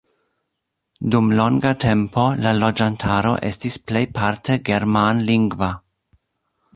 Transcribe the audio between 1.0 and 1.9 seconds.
Dum longa